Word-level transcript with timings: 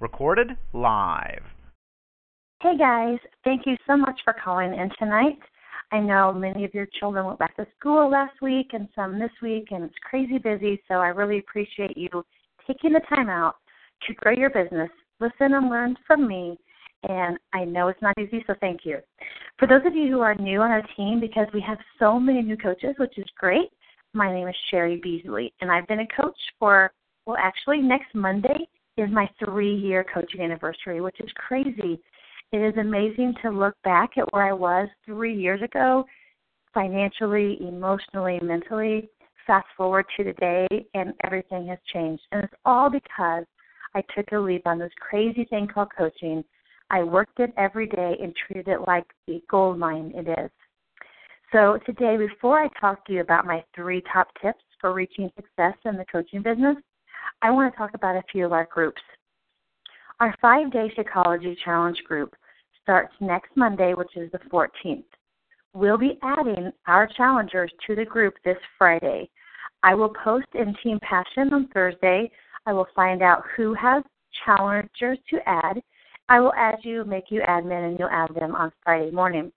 Recorded 0.00 0.56
live. 0.72 1.42
Hey 2.62 2.76
guys, 2.76 3.18
thank 3.44 3.66
you 3.66 3.76
so 3.86 3.96
much 3.96 4.20
for 4.24 4.34
calling 4.44 4.74
in 4.74 4.90
tonight. 4.98 5.38
I 5.90 6.00
know 6.00 6.32
many 6.32 6.64
of 6.64 6.74
your 6.74 6.86
children 6.98 7.26
went 7.26 7.38
back 7.38 7.56
to 7.56 7.66
school 7.78 8.10
last 8.10 8.34
week 8.42 8.68
and 8.72 8.88
some 8.94 9.18
this 9.18 9.30
week, 9.42 9.68
and 9.70 9.84
it's 9.84 9.94
crazy 10.08 10.38
busy, 10.38 10.82
so 10.86 10.94
I 10.94 11.08
really 11.08 11.38
appreciate 11.38 11.96
you 11.96 12.08
taking 12.66 12.92
the 12.92 13.00
time 13.08 13.28
out 13.28 13.56
to 14.06 14.14
grow 14.14 14.32
your 14.32 14.50
business, 14.50 14.90
listen 15.20 15.54
and 15.54 15.70
learn 15.70 15.96
from 16.06 16.28
me, 16.28 16.58
and 17.08 17.38
I 17.52 17.64
know 17.64 17.88
it's 17.88 18.02
not 18.02 18.18
easy, 18.18 18.44
so 18.46 18.54
thank 18.60 18.80
you. 18.84 18.98
For 19.58 19.66
those 19.66 19.86
of 19.86 19.94
you 19.94 20.10
who 20.10 20.20
are 20.20 20.34
new 20.34 20.60
on 20.60 20.70
our 20.70 20.82
team, 20.96 21.20
because 21.20 21.46
we 21.54 21.60
have 21.60 21.78
so 21.98 22.20
many 22.20 22.42
new 22.42 22.56
coaches, 22.56 22.94
which 22.98 23.16
is 23.18 23.26
great, 23.38 23.70
my 24.12 24.32
name 24.32 24.48
is 24.48 24.56
Sherry 24.70 25.00
Beasley, 25.02 25.52
and 25.60 25.70
I've 25.70 25.86
been 25.86 26.00
a 26.00 26.22
coach 26.22 26.38
for, 26.58 26.92
well, 27.24 27.36
actually, 27.38 27.78
next 27.78 28.14
Monday 28.14 28.68
is 28.98 29.10
my 29.10 29.28
three 29.44 29.74
year 29.74 30.04
coaching 30.12 30.40
anniversary, 30.40 31.00
which 31.00 31.20
is 31.20 31.30
crazy. 31.36 32.00
It 32.52 32.58
is 32.58 32.76
amazing 32.78 33.34
to 33.42 33.50
look 33.50 33.74
back 33.84 34.10
at 34.16 34.32
where 34.32 34.44
I 34.44 34.52
was 34.52 34.88
three 35.04 35.34
years 35.34 35.60
ago, 35.62 36.04
financially, 36.72 37.58
emotionally, 37.60 38.38
mentally. 38.42 39.08
Fast 39.46 39.66
forward 39.76 40.04
to 40.16 40.24
today, 40.24 40.66
and 40.92 41.14
everything 41.24 41.68
has 41.68 41.78
changed. 41.92 42.22
And 42.32 42.44
it's 42.44 42.52
all 42.66 42.90
because 42.90 43.44
I 43.94 44.02
took 44.14 44.30
a 44.32 44.38
leap 44.38 44.66
on 44.66 44.78
this 44.78 44.92
crazy 45.00 45.44
thing 45.44 45.66
called 45.66 45.88
coaching. 45.96 46.44
I 46.90 47.02
worked 47.02 47.40
it 47.40 47.52
every 47.56 47.86
day 47.86 48.16
and 48.22 48.34
treated 48.36 48.68
it 48.68 48.86
like 48.86 49.04
the 49.26 49.42
gold 49.50 49.78
mine 49.78 50.12
it 50.14 50.28
is. 50.28 50.50
So, 51.50 51.78
today, 51.86 52.18
before 52.18 52.60
I 52.60 52.68
talk 52.78 53.06
to 53.06 53.12
you 53.14 53.22
about 53.22 53.46
my 53.46 53.64
three 53.74 54.02
top 54.12 54.28
tips 54.42 54.62
for 54.80 54.92
reaching 54.92 55.30
success 55.34 55.74
in 55.86 55.96
the 55.96 56.04
coaching 56.12 56.42
business, 56.42 56.76
I 57.42 57.50
want 57.50 57.72
to 57.72 57.78
talk 57.78 57.94
about 57.94 58.16
a 58.16 58.22
few 58.30 58.44
of 58.46 58.52
our 58.52 58.68
groups. 58.72 59.02
Our 60.20 60.34
five 60.40 60.72
day 60.72 60.92
Shakeology 60.96 61.56
Challenge 61.64 61.98
group 62.06 62.34
starts 62.82 63.14
next 63.20 63.50
Monday, 63.54 63.94
which 63.94 64.16
is 64.16 64.30
the 64.32 64.38
14th. 64.50 65.04
We'll 65.74 65.98
be 65.98 66.18
adding 66.22 66.72
our 66.86 67.06
challengers 67.06 67.70
to 67.86 67.94
the 67.94 68.04
group 68.04 68.34
this 68.44 68.56
Friday. 68.78 69.30
I 69.82 69.94
will 69.94 70.12
post 70.24 70.48
in 70.54 70.74
Team 70.82 70.98
Passion 71.00 71.52
on 71.52 71.68
Thursday. 71.68 72.30
I 72.66 72.72
will 72.72 72.88
find 72.96 73.22
out 73.22 73.44
who 73.56 73.74
has 73.74 74.02
challengers 74.44 75.18
to 75.30 75.38
add. 75.46 75.80
I 76.28 76.40
will 76.40 76.52
add 76.54 76.78
you, 76.82 77.04
make 77.04 77.30
you 77.30 77.42
admin, 77.42 77.88
and 77.88 77.98
you'll 77.98 78.08
add 78.08 78.34
them 78.34 78.54
on 78.54 78.72
Friday 78.82 79.10
morning. 79.10 79.52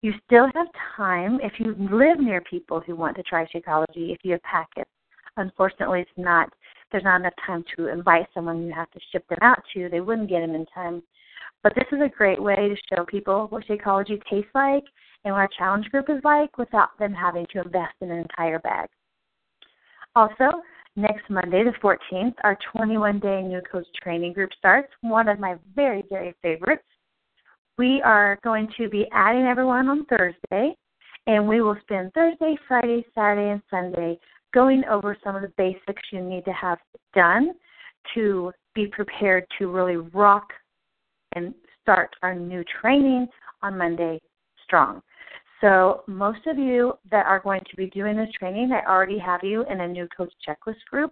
You 0.00 0.12
still 0.26 0.48
have 0.54 0.68
time 0.96 1.40
if 1.42 1.52
you 1.58 1.74
live 1.90 2.20
near 2.20 2.40
people 2.42 2.80
who 2.80 2.94
want 2.94 3.16
to 3.16 3.22
try 3.24 3.46
Shakeology, 3.46 4.12
if 4.12 4.18
you 4.22 4.32
have 4.32 4.42
packets. 4.42 4.90
Unfortunately, 5.36 6.00
it's 6.00 6.10
not 6.16 6.52
there's 6.90 7.04
not 7.04 7.20
enough 7.20 7.34
time 7.46 7.64
to 7.76 7.88
invite 7.88 8.26
someone 8.32 8.66
you 8.66 8.72
have 8.72 8.90
to 8.92 9.00
ship 9.12 9.26
them 9.28 9.38
out 9.42 9.62
to. 9.74 9.88
They 9.88 10.00
wouldn't 10.00 10.28
get 10.28 10.40
them 10.40 10.54
in 10.54 10.66
time. 10.66 11.02
But 11.62 11.74
this 11.74 11.86
is 11.92 12.00
a 12.00 12.16
great 12.16 12.40
way 12.42 12.56
to 12.56 12.76
show 12.94 13.04
people 13.04 13.46
what 13.50 13.66
Shakeology 13.66 14.20
tastes 14.30 14.50
like 14.54 14.84
and 15.24 15.34
what 15.34 15.40
our 15.40 15.48
challenge 15.58 15.86
group 15.90 16.08
is 16.08 16.22
like 16.24 16.56
without 16.56 16.96
them 16.98 17.12
having 17.12 17.46
to 17.52 17.62
invest 17.62 17.94
in 18.00 18.10
an 18.10 18.18
entire 18.18 18.58
bag. 18.60 18.88
Also, 20.14 20.62
next 20.96 21.28
Monday, 21.28 21.64
the 21.64 21.72
14th, 21.82 22.34
our 22.44 22.56
21 22.72 23.18
day 23.18 23.42
new 23.42 23.60
coach 23.70 23.86
training 24.02 24.32
group 24.32 24.50
starts, 24.56 24.88
one 25.00 25.28
of 25.28 25.38
my 25.38 25.56
very, 25.74 26.04
very 26.08 26.34
favorites. 26.42 26.84
We 27.76 28.02
are 28.02 28.38
going 28.42 28.68
to 28.76 28.88
be 28.88 29.06
adding 29.12 29.44
everyone 29.44 29.88
on 29.88 30.04
Thursday, 30.06 30.76
and 31.26 31.46
we 31.46 31.60
will 31.60 31.76
spend 31.82 32.12
Thursday, 32.14 32.56
Friday, 32.66 33.04
Saturday, 33.14 33.50
and 33.50 33.62
Sunday 33.70 34.18
going 34.52 34.84
over 34.90 35.16
some 35.22 35.36
of 35.36 35.42
the 35.42 35.52
basics 35.56 36.02
you 36.12 36.20
need 36.20 36.44
to 36.44 36.52
have 36.52 36.78
done 37.14 37.52
to 38.14 38.52
be 38.74 38.86
prepared 38.86 39.44
to 39.58 39.70
really 39.70 39.96
rock 39.96 40.48
and 41.34 41.54
start 41.82 42.10
our 42.22 42.34
new 42.34 42.64
training 42.80 43.26
on 43.62 43.76
Monday 43.76 44.20
strong. 44.64 45.02
So, 45.60 46.02
most 46.06 46.46
of 46.46 46.56
you 46.56 46.92
that 47.10 47.26
are 47.26 47.40
going 47.40 47.60
to 47.68 47.76
be 47.76 47.86
doing 47.90 48.16
this 48.16 48.28
training, 48.38 48.70
I 48.72 48.88
already 48.88 49.18
have 49.18 49.40
you 49.42 49.64
in 49.64 49.80
a 49.80 49.88
new 49.88 50.06
coach 50.16 50.32
checklist 50.46 50.84
group, 50.88 51.10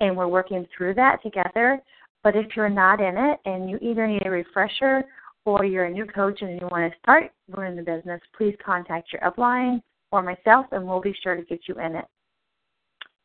and 0.00 0.16
we're 0.16 0.26
working 0.26 0.66
through 0.76 0.94
that 0.94 1.22
together. 1.22 1.80
But 2.24 2.34
if 2.34 2.56
you're 2.56 2.68
not 2.68 3.00
in 3.00 3.16
it 3.16 3.38
and 3.44 3.70
you 3.70 3.78
either 3.80 4.08
need 4.08 4.26
a 4.26 4.30
refresher 4.30 5.04
or 5.44 5.64
you're 5.64 5.84
a 5.84 5.90
new 5.90 6.06
coach 6.06 6.42
and 6.42 6.60
you 6.60 6.68
want 6.72 6.92
to 6.92 6.98
start 6.98 7.30
learning 7.56 7.76
the 7.76 7.82
business, 7.82 8.20
please 8.36 8.56
contact 8.64 9.12
your 9.12 9.22
upline 9.22 9.80
or 10.10 10.22
myself, 10.22 10.66
and 10.72 10.84
we'll 10.84 11.00
be 11.00 11.14
sure 11.22 11.36
to 11.36 11.42
get 11.42 11.60
you 11.68 11.76
in 11.78 11.94
it 11.94 12.06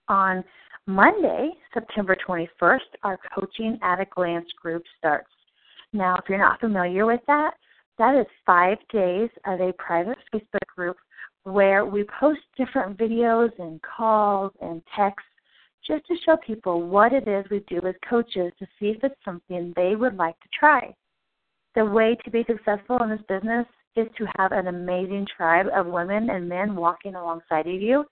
on 0.08 0.44
Monday, 0.88 1.52
September 1.74 2.16
21st, 2.28 2.80
our 3.04 3.20
Coaching 3.34 3.78
at 3.84 4.00
a 4.00 4.06
Glance 4.06 4.50
group 4.62 4.84
starts. 4.98 5.30
Now, 5.94 6.16
if 6.16 6.26
you're 6.28 6.38
not 6.38 6.60
familiar 6.60 7.06
with 7.06 7.22
that, 7.28 7.52
that 7.98 8.16
is 8.16 8.26
five 8.46 8.78
days 8.92 9.30
of 9.46 9.60
a 9.60 9.74
private 9.74 10.18
Facebook 10.34 10.68
group 10.76 10.98
where 11.44 11.86
we 11.86 12.06
post 12.20 12.40
different 12.58 12.98
videos 12.98 13.52
and 13.60 13.80
calls 13.82 14.52
and 14.62 14.82
texts 14.96 15.28
just 15.86 16.06
to 16.08 16.16
show 16.26 16.38
people 16.38 16.88
what 16.88 17.14
it 17.14 17.28
is 17.28 17.46
we 17.50 17.60
do 17.68 17.80
as 17.88 17.96
coaches 18.08 18.52
to 18.60 18.66
see 18.80 18.88
if 18.88 19.04
it's 19.04 19.16
something 19.26 19.74
they 19.76 19.96
would 19.96 20.16
like 20.16 20.40
to 20.40 20.50
try. 20.58 20.94
The 21.76 21.86
way 21.86 22.18
to 22.24 22.32
be 22.32 22.46
successful 22.48 23.02
in 23.04 23.10
this 23.10 23.22
business 23.28 23.66
is 23.96 24.08
to 24.18 24.26
have 24.38 24.52
an 24.52 24.68
amazing 24.68 25.28
tribe 25.36 25.68
of 25.74 25.88
women 25.88 26.30
and 26.30 26.48
men 26.48 26.76
walking 26.76 27.16
alongside 27.16 27.68
of 27.68 27.82
you 27.82 28.06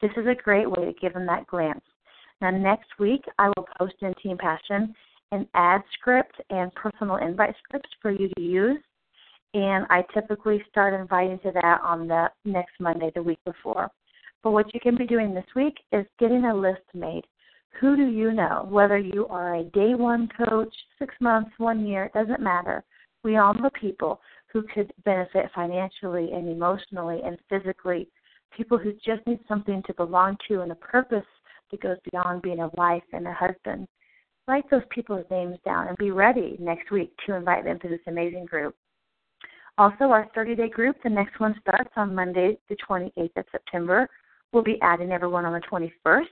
this 0.00 0.10
is 0.16 0.26
a 0.26 0.34
great 0.34 0.70
way 0.70 0.84
to 0.84 0.92
give 1.00 1.14
them 1.14 1.26
that 1.26 1.46
glance. 1.46 1.84
Now, 2.40 2.50
next 2.50 2.88
week, 2.98 3.24
I 3.38 3.48
will 3.48 3.66
post 3.78 3.94
in 4.02 4.12
Team 4.22 4.36
Passion 4.36 4.94
an 5.32 5.48
ad 5.54 5.80
script 5.94 6.36
and 6.50 6.72
personal 6.74 7.16
invite 7.16 7.54
scripts 7.64 7.90
for 8.00 8.10
you 8.10 8.28
to 8.36 8.42
use. 8.42 8.78
And 9.54 9.86
I 9.88 10.04
typically 10.12 10.62
start 10.68 10.92
inviting 10.92 11.38
to 11.40 11.52
that 11.52 11.80
on 11.82 12.06
the 12.06 12.30
next 12.44 12.74
Monday, 12.78 13.10
the 13.14 13.22
week 13.22 13.38
before. 13.44 13.90
But 14.42 14.50
what 14.50 14.72
you 14.74 14.80
can 14.80 14.96
be 14.96 15.06
doing 15.06 15.34
this 15.34 15.46
week 15.56 15.74
is 15.92 16.04
getting 16.18 16.44
a 16.44 16.54
list 16.54 16.82
made. 16.94 17.24
Who 17.80 17.96
do 17.96 18.06
you 18.06 18.32
know? 18.32 18.66
Whether 18.68 18.98
you 18.98 19.26
are 19.28 19.56
a 19.56 19.64
day 19.64 19.94
one 19.94 20.28
coach, 20.28 20.74
six 20.98 21.14
months, 21.20 21.50
one 21.58 21.86
year, 21.86 22.04
it 22.04 22.12
doesn't 22.12 22.40
matter. 22.40 22.84
We 23.24 23.38
all 23.38 23.54
know 23.54 23.70
people 23.70 24.20
who 24.52 24.62
could 24.74 24.92
benefit 25.04 25.50
financially 25.54 26.32
and 26.32 26.48
emotionally 26.48 27.20
and 27.24 27.38
physically 27.48 28.08
people 28.56 28.78
who 28.78 28.92
just 29.04 29.26
need 29.26 29.40
something 29.46 29.82
to 29.86 29.94
belong 29.94 30.36
to 30.48 30.62
and 30.62 30.72
a 30.72 30.76
purpose 30.76 31.24
that 31.70 31.80
goes 31.80 31.96
beyond 32.10 32.42
being 32.42 32.60
a 32.60 32.68
wife 32.74 33.02
and 33.12 33.26
a 33.26 33.32
husband. 33.32 33.86
Write 34.48 34.68
those 34.70 34.82
people's 34.90 35.24
names 35.30 35.58
down 35.64 35.88
and 35.88 35.98
be 35.98 36.12
ready 36.12 36.56
next 36.60 36.90
week 36.90 37.12
to 37.26 37.34
invite 37.34 37.64
them 37.64 37.78
to 37.80 37.88
this 37.88 38.00
amazing 38.06 38.44
group. 38.46 38.74
Also, 39.78 40.04
our 40.04 40.28
30 40.34 40.54
day 40.54 40.68
group, 40.68 40.96
the 41.02 41.10
next 41.10 41.38
one 41.38 41.54
starts 41.60 41.90
on 41.96 42.14
Monday, 42.14 42.56
the 42.68 42.76
28th 42.88 43.36
of 43.36 43.44
September. 43.52 44.08
We'll 44.52 44.62
be 44.62 44.80
adding 44.80 45.12
everyone 45.12 45.44
on 45.44 45.52
the 45.52 45.66
21st. 45.70 46.24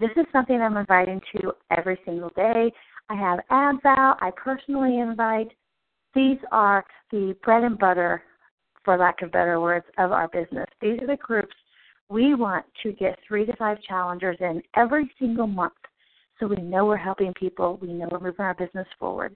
This 0.00 0.10
is 0.16 0.24
something 0.32 0.60
I'm 0.60 0.76
inviting 0.76 1.20
to 1.36 1.52
every 1.76 1.98
single 2.04 2.30
day. 2.34 2.72
I 3.10 3.14
have 3.16 3.40
ads 3.50 3.84
out. 3.84 4.16
I 4.20 4.30
personally 4.36 4.98
invite. 5.00 5.48
These 6.14 6.38
are 6.52 6.84
the 7.10 7.36
bread 7.42 7.64
and 7.64 7.78
butter 7.78 8.22
for 8.84 8.96
lack 8.96 9.22
of 9.22 9.32
better 9.32 9.60
words, 9.60 9.86
of 9.98 10.12
our 10.12 10.28
business. 10.28 10.66
These 10.80 11.00
are 11.02 11.06
the 11.06 11.16
groups 11.16 11.54
we 12.08 12.34
want 12.34 12.64
to 12.82 12.92
get 12.92 13.18
three 13.26 13.46
to 13.46 13.56
five 13.56 13.78
challengers 13.82 14.36
in 14.40 14.62
every 14.76 15.10
single 15.18 15.46
month 15.46 15.72
so 16.38 16.46
we 16.46 16.56
know 16.56 16.84
we're 16.84 16.96
helping 16.96 17.32
people, 17.34 17.78
we 17.80 17.92
know 17.92 18.08
we're 18.10 18.20
moving 18.20 18.44
our 18.44 18.54
business 18.54 18.86
forward. 18.98 19.34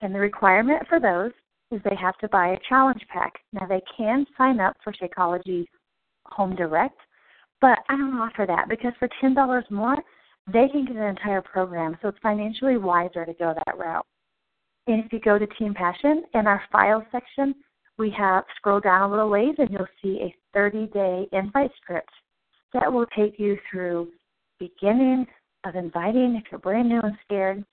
And 0.00 0.14
the 0.14 0.20
requirement 0.20 0.86
for 0.88 1.00
those 1.00 1.32
is 1.70 1.80
they 1.82 1.96
have 1.96 2.18
to 2.18 2.28
buy 2.28 2.48
a 2.48 2.58
challenge 2.68 3.00
pack. 3.12 3.32
Now 3.52 3.66
they 3.66 3.82
can 3.96 4.26
sign 4.36 4.60
up 4.60 4.76
for 4.84 4.92
Shakeology 4.92 5.66
Home 6.26 6.54
Direct, 6.54 6.98
but 7.60 7.78
I 7.88 7.96
don't 7.96 8.18
offer 8.18 8.44
that 8.46 8.68
because 8.68 8.92
for 8.98 9.08
ten 9.20 9.34
dollars 9.34 9.64
more, 9.70 9.96
they 10.46 10.68
can 10.68 10.84
get 10.84 10.96
an 10.96 11.02
entire 11.02 11.40
program. 11.40 11.96
So 12.02 12.08
it's 12.08 12.18
financially 12.22 12.76
wiser 12.76 13.24
to 13.24 13.32
go 13.34 13.54
that 13.54 13.78
route. 13.78 14.06
And 14.86 15.02
if 15.02 15.12
you 15.12 15.20
go 15.20 15.38
to 15.38 15.46
Team 15.58 15.72
Passion 15.72 16.24
in 16.34 16.46
our 16.46 16.62
file 16.70 17.04
section, 17.10 17.54
we 17.98 18.10
have 18.10 18.44
scroll 18.56 18.80
down 18.80 19.02
a 19.02 19.10
little 19.10 19.30
ways 19.30 19.54
and 19.58 19.70
you'll 19.70 19.86
see 20.02 20.20
a 20.22 20.34
30 20.52 20.86
day 20.88 21.26
invite 21.32 21.70
script 21.80 22.10
that 22.72 22.92
will 22.92 23.06
take 23.16 23.38
you 23.38 23.56
through 23.70 24.08
beginning 24.58 25.26
of 25.64 25.76
inviting 25.76 26.36
if 26.36 26.44
you're 26.50 26.58
brand 26.58 26.88
new 26.88 27.00
and 27.00 27.16
scared, 27.24 27.64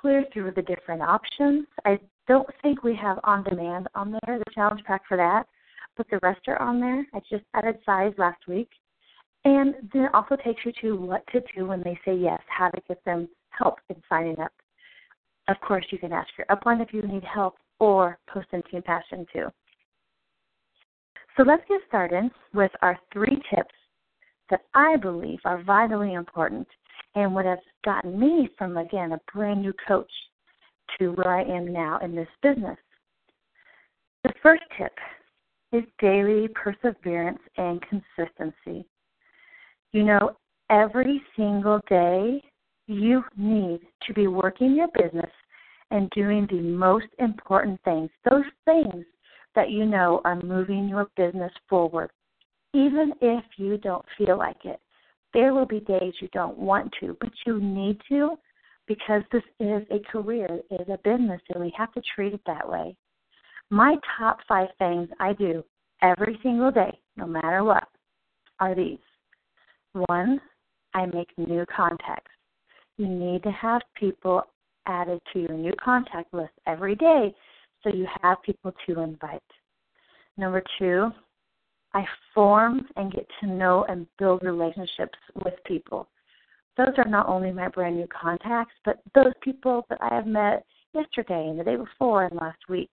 clear 0.00 0.24
through 0.32 0.52
the 0.52 0.62
different 0.62 1.02
options. 1.02 1.66
I 1.84 1.98
don't 2.28 2.48
think 2.62 2.82
we 2.82 2.96
have 2.96 3.18
on 3.24 3.44
demand 3.44 3.88
on 3.94 4.12
there, 4.12 4.38
the 4.38 4.52
challenge 4.54 4.82
pack 4.84 5.02
for 5.06 5.16
that, 5.16 5.46
but 5.96 6.06
the 6.10 6.20
rest 6.22 6.40
are 6.48 6.60
on 6.60 6.80
there. 6.80 7.04
I 7.14 7.20
just 7.30 7.44
added 7.54 7.78
CIZE 7.84 8.14
last 8.18 8.46
week. 8.48 8.68
And 9.44 9.74
then 9.92 10.04
it 10.04 10.14
also 10.14 10.36
takes 10.36 10.64
you 10.64 10.72
to 10.82 10.96
what 10.96 11.24
to 11.28 11.40
do 11.54 11.66
when 11.66 11.82
they 11.82 11.98
say 12.04 12.16
yes, 12.16 12.40
how 12.48 12.68
to 12.70 12.80
get 12.88 13.04
them 13.04 13.28
help 13.50 13.76
in 13.88 13.96
signing 14.08 14.38
up. 14.40 14.52
Of 15.48 15.60
course, 15.60 15.86
you 15.90 15.98
can 15.98 16.12
ask 16.12 16.28
your 16.36 16.46
upline 16.48 16.82
if 16.82 16.92
you 16.92 17.02
need 17.02 17.22
help 17.22 17.56
or 17.78 18.18
post 18.28 18.48
Team 18.50 18.82
Passion 18.82 19.26
too. 19.32 19.46
So 21.36 21.42
let's 21.42 21.62
get 21.68 21.80
started 21.86 22.30
with 22.54 22.70
our 22.82 22.98
three 23.12 23.38
tips 23.54 23.74
that 24.50 24.62
I 24.74 24.96
believe 24.96 25.38
are 25.44 25.62
vitally 25.62 26.14
important 26.14 26.66
and 27.14 27.34
what 27.34 27.44
has 27.44 27.58
gotten 27.84 28.18
me 28.18 28.48
from, 28.56 28.76
again, 28.76 29.12
a 29.12 29.20
brand 29.32 29.62
new 29.62 29.72
coach 29.86 30.10
to 30.98 31.12
where 31.12 31.30
I 31.30 31.42
am 31.42 31.72
now 31.72 31.98
in 31.98 32.14
this 32.14 32.28
business. 32.42 32.76
The 34.24 34.32
first 34.42 34.62
tip 34.78 34.92
is 35.72 35.82
daily 35.98 36.48
perseverance 36.48 37.40
and 37.56 37.82
consistency. 37.82 38.86
You 39.92 40.04
know, 40.04 40.36
every 40.70 41.22
single 41.36 41.80
day 41.88 42.42
you 42.86 43.24
need 43.36 43.80
to 44.06 44.14
be 44.14 44.26
working 44.26 44.76
your 44.76 44.88
business 44.94 45.30
and 45.90 46.10
doing 46.10 46.46
the 46.50 46.60
most 46.60 47.06
important 47.18 47.80
things, 47.84 48.10
those 48.28 48.44
things 48.64 49.04
that 49.54 49.70
you 49.70 49.86
know 49.86 50.20
are 50.24 50.40
moving 50.42 50.88
your 50.88 51.08
business 51.16 51.52
forward, 51.68 52.10
even 52.74 53.12
if 53.20 53.44
you 53.56 53.78
don't 53.78 54.04
feel 54.18 54.36
like 54.36 54.64
it. 54.64 54.80
There 55.32 55.52
will 55.52 55.66
be 55.66 55.80
days 55.80 56.14
you 56.20 56.28
don't 56.32 56.58
want 56.58 56.92
to, 57.00 57.16
but 57.20 57.30
you 57.46 57.60
need 57.60 58.00
to 58.08 58.36
because 58.86 59.22
this 59.32 59.42
is 59.60 59.82
a 59.90 59.98
career, 60.10 60.60
it 60.70 60.80
is 60.80 60.88
a 60.88 60.98
business, 61.04 61.40
and 61.52 61.62
we 61.62 61.72
have 61.76 61.92
to 61.92 62.02
treat 62.14 62.32
it 62.32 62.40
that 62.46 62.68
way. 62.68 62.96
My 63.70 63.96
top 64.16 64.38
five 64.48 64.68
things 64.78 65.08
I 65.18 65.32
do 65.32 65.64
every 66.02 66.38
single 66.42 66.70
day, 66.70 66.98
no 67.16 67.26
matter 67.26 67.64
what, 67.64 67.88
are 68.60 68.74
these. 68.74 68.98
One, 70.06 70.40
I 70.94 71.06
make 71.06 71.28
new 71.36 71.64
contacts. 71.74 72.30
You 72.96 73.08
need 73.08 73.42
to 73.42 73.50
have 73.50 73.82
people 73.98 74.42
added 74.86 75.20
to 75.32 75.40
your 75.40 75.54
new 75.54 75.72
contact 75.82 76.32
list 76.32 76.52
every 76.66 76.94
day 76.94 77.34
so 77.82 77.90
you 77.90 78.06
have 78.22 78.42
people 78.42 78.72
to 78.86 79.00
invite. 79.00 79.42
Number 80.36 80.62
two, 80.78 81.10
I 81.94 82.04
form 82.34 82.86
and 82.96 83.12
get 83.12 83.26
to 83.40 83.46
know 83.46 83.84
and 83.88 84.06
build 84.18 84.42
relationships 84.42 85.18
with 85.44 85.54
people. 85.64 86.08
Those 86.76 86.92
are 86.98 87.08
not 87.08 87.28
only 87.28 87.52
my 87.52 87.68
brand 87.68 87.96
new 87.96 88.06
contacts, 88.08 88.74
but 88.84 89.00
those 89.14 89.32
people 89.42 89.86
that 89.88 89.98
I 90.02 90.14
have 90.14 90.26
met 90.26 90.64
yesterday 90.92 91.48
and 91.48 91.58
the 91.58 91.64
day 91.64 91.76
before 91.76 92.24
and 92.24 92.36
last 92.36 92.58
week. 92.68 92.90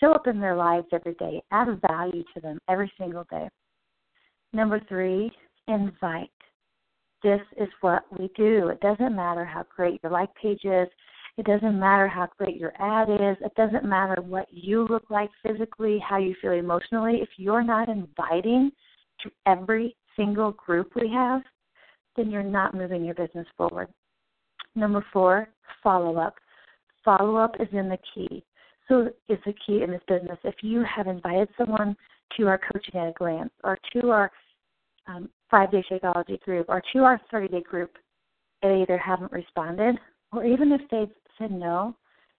Show 0.00 0.12
up 0.12 0.26
in 0.26 0.40
their 0.40 0.56
lives 0.56 0.86
every 0.92 1.14
day, 1.14 1.42
add 1.50 1.80
value 1.86 2.24
to 2.34 2.40
them 2.40 2.58
every 2.68 2.90
single 2.98 3.24
day. 3.30 3.48
Number 4.52 4.80
three, 4.88 5.30
invite. 5.68 6.30
This 7.22 7.40
is 7.56 7.68
what 7.82 8.04
we 8.18 8.30
do. 8.36 8.68
It 8.68 8.80
doesn't 8.80 9.14
matter 9.14 9.44
how 9.44 9.64
great 9.74 10.00
your 10.02 10.10
like 10.10 10.34
page 10.34 10.64
is. 10.64 10.88
It 11.38 11.46
doesn't 11.46 11.78
matter 11.78 12.08
how 12.08 12.28
great 12.36 12.56
your 12.56 12.74
ad 12.78 13.08
is. 13.08 13.36
It 13.42 13.54
doesn't 13.56 13.84
matter 13.84 14.20
what 14.20 14.46
you 14.50 14.86
look 14.88 15.08
like 15.08 15.30
physically, 15.42 15.98
how 16.06 16.18
you 16.18 16.34
feel 16.42 16.52
emotionally. 16.52 17.20
If 17.22 17.30
you're 17.36 17.64
not 17.64 17.88
inviting 17.88 18.70
to 19.22 19.30
every 19.46 19.96
single 20.14 20.52
group 20.52 20.92
we 20.94 21.10
have, 21.10 21.40
then 22.16 22.30
you're 22.30 22.42
not 22.42 22.74
moving 22.74 23.04
your 23.04 23.14
business 23.14 23.46
forward. 23.56 23.88
Number 24.74 25.04
four, 25.12 25.48
follow 25.82 26.18
up. 26.18 26.34
Follow 27.04 27.36
up 27.36 27.56
is 27.60 27.68
in 27.72 27.88
the 27.88 27.98
key. 28.14 28.44
So 28.88 29.10
it's 29.28 29.42
a 29.46 29.54
key 29.66 29.82
in 29.82 29.90
this 29.90 30.02
business. 30.06 30.38
If 30.44 30.56
you 30.62 30.84
have 30.84 31.06
invited 31.06 31.48
someone 31.56 31.96
to 32.36 32.46
our 32.46 32.58
coaching 32.72 33.00
at 33.00 33.08
a 33.08 33.12
glance 33.12 33.52
or 33.64 33.78
to 33.94 34.10
our 34.10 34.30
um, 35.06 35.30
five 35.50 35.70
day 35.70 35.84
Shakeology 35.90 36.40
group 36.40 36.66
or 36.68 36.82
to 36.92 36.98
our 37.00 37.20
30 37.30 37.48
day 37.48 37.62
group, 37.62 37.96
they 38.62 38.82
either 38.82 38.98
haven't 38.98 39.32
responded 39.32 39.96
or 40.32 40.44
even 40.44 40.72
if 40.72 40.80
they've 40.90 41.14
said 41.42 41.50
no, 41.50 41.94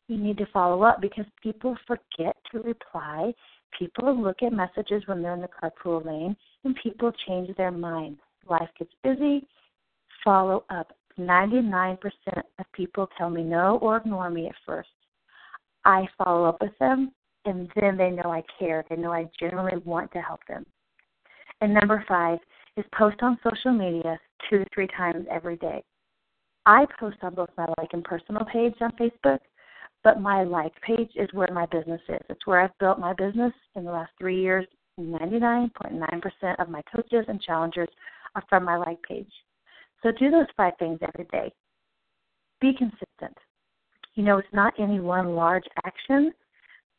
you 0.07 0.17
need 0.17 0.37
to 0.37 0.45
follow 0.47 0.83
up 0.83 1.01
because 1.01 1.25
people 1.41 1.77
forget 1.87 2.35
to 2.51 2.59
reply. 2.59 3.33
People 3.77 4.21
look 4.21 4.43
at 4.43 4.53
messages 4.53 5.03
when 5.07 5.21
they're 5.21 5.33
in 5.33 5.41
the 5.41 5.47
carpool 5.47 6.05
lane 6.05 6.35
and 6.63 6.75
people 6.81 7.11
change 7.27 7.55
their 7.55 7.71
mind. 7.71 8.17
Life 8.49 8.69
gets 8.77 8.91
busy. 9.03 9.47
Follow 10.23 10.63
up. 10.69 10.91
99% 11.19 11.97
of 12.35 12.65
people 12.73 13.07
tell 13.17 13.29
me 13.29 13.43
no 13.43 13.77
or 13.81 13.97
ignore 13.97 14.29
me 14.29 14.47
at 14.47 14.55
first. 14.65 14.89
I 15.85 16.07
follow 16.17 16.45
up 16.45 16.61
with 16.61 16.77
them 16.79 17.11
and 17.45 17.69
then 17.79 17.97
they 17.97 18.09
know 18.09 18.31
I 18.31 18.43
care. 18.57 18.83
They 18.89 18.95
know 18.95 19.11
I 19.11 19.29
genuinely 19.39 19.81
want 19.85 20.11
to 20.13 20.21
help 20.21 20.39
them. 20.47 20.65
And 21.61 21.73
number 21.73 22.03
five 22.07 22.39
is 22.77 22.85
post 22.97 23.17
on 23.21 23.37
social 23.43 23.73
media 23.73 24.19
two 24.49 24.59
to 24.59 24.65
three 24.73 24.87
times 24.87 25.25
every 25.31 25.57
day. 25.57 25.83
I 26.65 26.85
post 26.99 27.17
on 27.21 27.35
both 27.35 27.49
my 27.57 27.65
like 27.77 27.89
and 27.93 28.03
personal 28.03 28.45
page 28.45 28.75
on 28.81 28.91
Facebook, 28.93 29.39
but 30.03 30.21
my 30.21 30.43
like 30.43 30.73
page 30.81 31.11
is 31.15 31.29
where 31.33 31.51
my 31.51 31.65
business 31.67 32.01
is. 32.07 32.21
It's 32.29 32.45
where 32.47 32.61
I've 32.61 32.77
built 32.79 32.99
my 32.99 33.13
business 33.13 33.53
in 33.75 33.83
the 33.83 33.91
last 33.91 34.11
three 34.19 34.41
years. 34.41 34.65
99.9% 34.99 36.59
of 36.59 36.69
my 36.69 36.81
coaches 36.93 37.25
and 37.27 37.41
challengers 37.41 37.89
are 38.35 38.43
from 38.47 38.63
my 38.63 38.77
like 38.77 39.01
page. 39.01 39.31
So 40.01 40.11
do 40.11 40.29
those 40.29 40.45
five 40.55 40.73
things 40.77 40.99
every 41.01 41.25
day. 41.31 41.51
Be 42.61 42.73
consistent. 42.77 43.37
You 44.15 44.23
know, 44.23 44.37
it's 44.37 44.47
not 44.53 44.73
any 44.77 44.99
one 44.99 45.35
large 45.35 45.63
action 45.85 46.31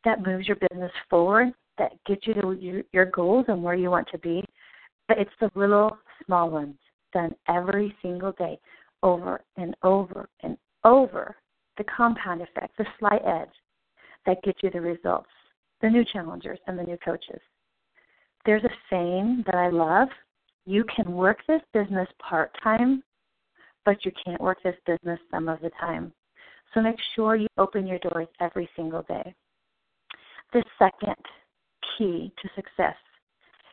that 0.04 0.26
moves 0.26 0.48
your 0.48 0.56
business 0.56 0.90
forward, 1.08 1.52
that 1.78 1.92
gets 2.06 2.26
you 2.26 2.34
to 2.34 2.84
your 2.92 3.06
goals 3.06 3.46
and 3.48 3.62
where 3.62 3.74
you 3.74 3.90
want 3.90 4.08
to 4.08 4.18
be, 4.18 4.44
but 5.08 5.18
it's 5.18 5.30
the 5.40 5.50
little 5.54 5.96
small 6.24 6.50
ones 6.50 6.76
done 7.12 7.34
every 7.48 7.94
single 8.02 8.32
day 8.32 8.58
over 9.04 9.42
and 9.56 9.76
over 9.84 10.28
and 10.42 10.56
over 10.82 11.36
the 11.78 11.84
compound 11.84 12.42
effect, 12.42 12.76
the 12.76 12.86
slight 12.98 13.22
edge 13.24 13.48
that 14.26 14.42
gets 14.42 14.58
you 14.62 14.70
the 14.70 14.80
results, 14.80 15.28
the 15.82 15.88
new 15.88 16.04
challengers 16.12 16.58
and 16.66 16.78
the 16.78 16.82
new 16.82 16.98
coaches. 17.04 17.40
There's 18.44 18.64
a 18.64 18.70
saying 18.90 19.44
that 19.46 19.54
I 19.54 19.68
love 19.68 20.08
you 20.66 20.84
can 20.84 21.12
work 21.12 21.38
this 21.46 21.60
business 21.74 22.08
part 22.18 22.50
time, 22.62 23.02
but 23.84 24.04
you 24.04 24.12
can't 24.24 24.40
work 24.40 24.58
this 24.64 24.76
business 24.86 25.20
some 25.30 25.48
of 25.48 25.60
the 25.60 25.70
time. 25.78 26.12
So 26.72 26.80
make 26.80 26.96
sure 27.14 27.36
you 27.36 27.46
open 27.58 27.86
your 27.86 27.98
doors 27.98 28.28
every 28.40 28.68
single 28.74 29.02
day. 29.02 29.34
The 30.52 30.64
second 30.78 31.16
key 31.96 32.32
to 32.42 32.48
success 32.54 32.96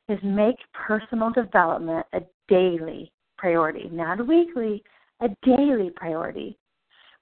is 0.09 0.19
make 0.23 0.57
personal 0.73 1.31
development 1.31 2.05
a 2.13 2.21
daily 2.49 3.11
priority, 3.37 3.89
not 3.91 4.19
a 4.19 4.23
weekly, 4.23 4.83
a 5.21 5.29
daily 5.43 5.91
priority. 5.95 6.57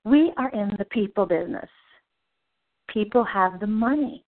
We 0.06 0.31
are 0.38 0.50
in 0.50 0.72
the 0.78 0.86
people 0.86 1.25
business. 1.25 1.69
People 2.92 3.24
have 3.24 3.60
the 3.60 3.68
money. 3.68 4.24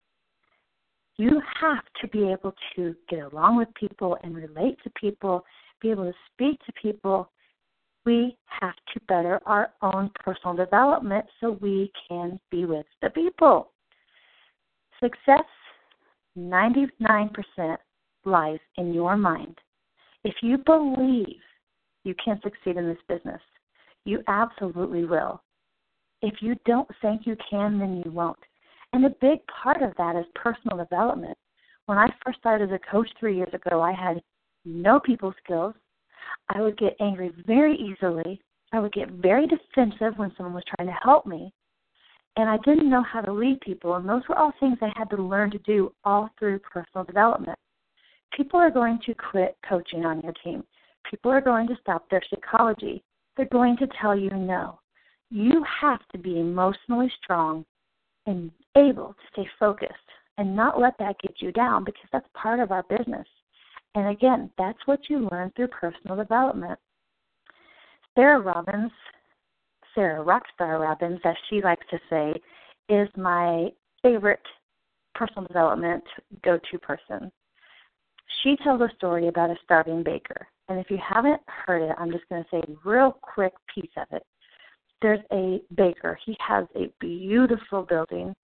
You 1.16 1.40
have 1.60 1.84
to 2.00 2.08
be 2.08 2.30
able 2.30 2.54
to 2.76 2.94
get 3.08 3.32
along 3.32 3.56
with 3.56 3.68
people 3.74 4.16
and 4.22 4.34
relate 4.34 4.78
to 4.84 4.90
people, 4.98 5.44
be 5.80 5.90
able 5.90 6.04
to 6.04 6.14
speak 6.32 6.58
to 6.64 6.72
people. 6.80 7.30
We 8.06 8.36
have 8.60 8.74
to 8.94 9.00
better 9.08 9.40
our 9.44 9.70
own 9.82 10.10
personal 10.24 10.56
development 10.56 11.26
so 11.40 11.58
we 11.60 11.90
can 12.08 12.40
be 12.50 12.64
with 12.64 12.86
the 13.02 13.10
people. 13.10 13.72
Success 15.00 15.44
99% 16.38 17.76
lies 18.24 18.58
in 18.76 18.94
your 18.94 19.16
mind. 19.16 19.58
If 20.24 20.34
you 20.42 20.58
believe 20.58 21.40
you 22.04 22.14
can 22.24 22.40
succeed 22.42 22.76
in 22.76 22.86
this 22.86 22.98
business, 23.08 23.40
you 24.08 24.22
absolutely 24.26 25.04
will. 25.04 25.42
If 26.22 26.40
you 26.40 26.56
don't 26.64 26.88
think 27.00 27.26
you 27.26 27.36
can, 27.48 27.78
then 27.78 28.02
you 28.04 28.10
won't. 28.10 28.38
And 28.92 29.04
a 29.04 29.10
big 29.20 29.40
part 29.62 29.82
of 29.82 29.92
that 29.98 30.16
is 30.16 30.24
personal 30.34 30.78
development. 30.78 31.36
When 31.86 31.98
I 31.98 32.08
first 32.24 32.38
started 32.38 32.72
as 32.72 32.80
a 32.80 32.90
coach 32.90 33.08
three 33.20 33.36
years 33.36 33.52
ago, 33.52 33.82
I 33.82 33.92
had 33.92 34.22
no 34.64 34.98
people 34.98 35.32
skills. 35.44 35.74
I 36.48 36.60
would 36.60 36.78
get 36.78 36.96
angry 37.00 37.32
very 37.46 37.76
easily. 37.76 38.40
I 38.72 38.80
would 38.80 38.92
get 38.92 39.10
very 39.10 39.46
defensive 39.46 40.14
when 40.16 40.32
someone 40.36 40.54
was 40.54 40.64
trying 40.76 40.88
to 40.88 40.98
help 41.02 41.26
me. 41.26 41.52
And 42.36 42.48
I 42.48 42.56
didn't 42.64 42.90
know 42.90 43.02
how 43.02 43.20
to 43.20 43.32
lead 43.32 43.60
people. 43.60 43.94
And 43.96 44.08
those 44.08 44.22
were 44.28 44.38
all 44.38 44.52
things 44.58 44.78
I 44.80 44.92
had 44.96 45.10
to 45.10 45.22
learn 45.22 45.50
to 45.50 45.58
do 45.58 45.92
all 46.04 46.30
through 46.38 46.60
personal 46.60 47.04
development. 47.04 47.58
People 48.36 48.60
are 48.60 48.70
going 48.70 49.00
to 49.06 49.14
quit 49.14 49.56
coaching 49.68 50.04
on 50.04 50.20
your 50.20 50.34
team. 50.44 50.64
People 51.10 51.30
are 51.30 51.40
going 51.40 51.66
to 51.68 51.76
stop 51.80 52.08
their 52.08 52.22
Shakeology 52.32 53.02
they're 53.38 53.46
going 53.46 53.76
to 53.78 53.88
tell 54.02 54.18
you 54.18 54.28
no. 54.30 54.80
You 55.30 55.64
have 55.80 56.00
to 56.12 56.18
be 56.18 56.40
emotionally 56.40 57.10
strong 57.22 57.64
and 58.26 58.50
able 58.76 59.14
to 59.14 59.22
stay 59.32 59.48
focused 59.58 59.94
and 60.36 60.54
not 60.54 60.80
let 60.80 60.98
that 60.98 61.18
get 61.20 61.36
you 61.40 61.52
down 61.52 61.84
because 61.84 62.08
that's 62.12 62.26
part 62.34 62.60
of 62.60 62.72
our 62.72 62.82
business. 62.82 63.26
And 63.94 64.08
again, 64.08 64.50
that's 64.58 64.78
what 64.86 65.08
you 65.08 65.28
learn 65.30 65.52
through 65.56 65.68
personal 65.68 66.16
development. 66.16 66.78
Sarah 68.14 68.40
Robbins, 68.40 68.90
Sarah 69.94 70.24
Rockstar 70.24 70.80
Robbins, 70.80 71.20
as 71.24 71.36
she 71.48 71.62
likes 71.62 71.86
to 71.90 71.98
say, 72.10 72.34
is 72.88 73.08
my 73.16 73.68
favorite 74.02 74.42
personal 75.14 75.46
development 75.46 76.04
go 76.42 76.58
to 76.70 76.78
person. 76.78 77.30
She 78.42 78.56
tells 78.62 78.80
a 78.80 78.90
story 78.96 79.28
about 79.28 79.50
a 79.50 79.56
starving 79.64 80.02
baker. 80.02 80.48
And 80.68 80.78
if 80.78 80.90
you 80.90 80.98
haven't 80.98 81.40
heard 81.46 81.82
it, 81.82 81.96
I'm 81.98 82.10
just 82.10 82.28
going 82.28 82.42
to 82.42 82.48
say 82.50 82.58
a 82.58 82.88
real 82.88 83.12
quick 83.22 83.52
piece 83.74 83.90
of 83.96 84.06
it. 84.12 84.22
There's 85.00 85.20
a 85.32 85.60
baker. 85.76 86.18
He 86.24 86.36
has 86.46 86.66
a 86.74 86.92
beautiful 87.00 87.82
building 87.82 88.34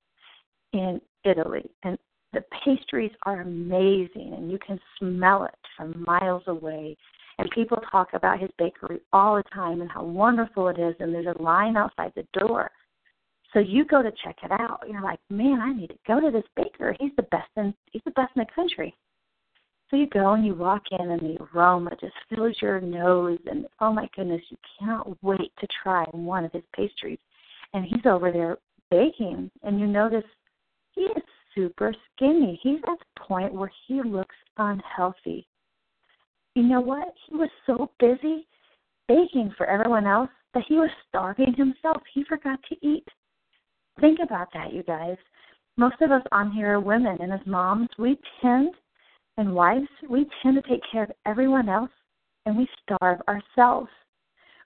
in 0.72 1.00
Italy, 1.24 1.68
and 1.82 1.98
the 2.32 2.42
pastries 2.64 3.12
are 3.26 3.40
amazing, 3.40 4.34
and 4.36 4.50
you 4.50 4.58
can 4.64 4.78
smell 4.98 5.44
it 5.44 5.54
from 5.76 6.04
miles 6.06 6.42
away. 6.46 6.96
And 7.38 7.50
people 7.50 7.78
talk 7.90 8.08
about 8.12 8.40
his 8.40 8.50
bakery 8.58 9.00
all 9.12 9.36
the 9.36 9.42
time 9.52 9.80
and 9.80 9.90
how 9.90 10.04
wonderful 10.04 10.68
it 10.68 10.78
is, 10.78 10.94
and 11.00 11.12
there's 11.12 11.34
a 11.38 11.42
line 11.42 11.76
outside 11.76 12.12
the 12.14 12.26
door. 12.38 12.70
So 13.52 13.60
you 13.60 13.84
go 13.84 14.02
to 14.02 14.12
check 14.24 14.36
it 14.42 14.50
out. 14.52 14.80
You're 14.88 15.02
like, 15.02 15.20
man, 15.30 15.60
I 15.60 15.72
need 15.72 15.88
to 15.88 15.98
go 16.06 16.20
to 16.20 16.30
this 16.30 16.44
baker. 16.56 16.94
He's 16.98 17.12
the 17.16 17.22
best 17.24 17.48
in 17.56 17.72
he's 17.92 18.02
the 18.04 18.10
best 18.12 18.32
in 18.36 18.40
the 18.40 18.54
country. 18.54 18.94
So 19.94 19.98
you 19.98 20.08
go 20.08 20.32
and 20.32 20.44
you 20.44 20.56
walk 20.56 20.82
in, 20.90 21.12
and 21.12 21.20
the 21.20 21.38
aroma 21.54 21.90
just 22.00 22.14
fills 22.28 22.56
your 22.60 22.80
nose, 22.80 23.38
and 23.46 23.64
oh 23.78 23.92
my 23.92 24.08
goodness, 24.16 24.42
you 24.50 24.56
cannot 24.76 25.22
wait 25.22 25.52
to 25.60 25.68
try 25.84 26.04
one 26.10 26.44
of 26.44 26.50
his 26.50 26.64
pastries. 26.74 27.20
And 27.74 27.84
he's 27.84 28.04
over 28.04 28.32
there 28.32 28.58
baking, 28.90 29.52
and 29.62 29.78
you 29.78 29.86
notice 29.86 30.24
he 30.96 31.02
is 31.02 31.22
super 31.54 31.94
skinny. 32.16 32.58
He's 32.60 32.80
at 32.88 32.98
the 32.98 33.20
point 33.20 33.54
where 33.54 33.70
he 33.86 34.02
looks 34.02 34.34
unhealthy. 34.56 35.46
You 36.56 36.64
know 36.64 36.80
what? 36.80 37.14
He 37.28 37.36
was 37.36 37.50
so 37.64 37.88
busy 38.00 38.48
baking 39.06 39.54
for 39.56 39.66
everyone 39.66 40.08
else 40.08 40.30
that 40.54 40.64
he 40.66 40.74
was 40.74 40.90
starving 41.08 41.54
himself. 41.56 42.02
He 42.12 42.24
forgot 42.24 42.58
to 42.68 42.76
eat. 42.84 43.06
Think 44.00 44.18
about 44.20 44.48
that, 44.54 44.72
you 44.72 44.82
guys. 44.82 45.18
Most 45.76 46.00
of 46.00 46.10
us 46.10 46.22
on 46.32 46.50
here 46.50 46.72
are 46.72 46.80
women, 46.80 47.16
and 47.20 47.32
as 47.32 47.46
moms, 47.46 47.90
we 47.96 48.18
tend, 48.42 48.74
and 49.36 49.54
wives, 49.54 49.88
we 50.08 50.26
tend 50.42 50.56
to 50.56 50.68
take 50.68 50.82
care 50.90 51.04
of 51.04 51.12
everyone 51.26 51.68
else, 51.68 51.90
and 52.46 52.56
we 52.56 52.68
starve 52.82 53.20
ourselves. 53.28 53.88